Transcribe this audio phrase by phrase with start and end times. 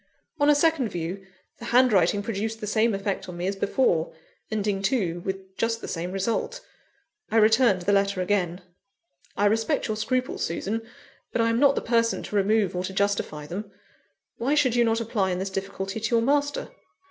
[0.39, 1.27] On a second view,
[1.59, 4.11] the handwriting produced the same effect on me as before,
[4.49, 6.59] ending too with just the same result.
[7.29, 8.61] I returned the letter again.
[9.37, 10.81] "I respect your scruples, Susan,
[11.31, 13.69] but I am not the person to remove or to justify them.
[14.37, 16.69] Why should you not apply in this difficulty to your master?"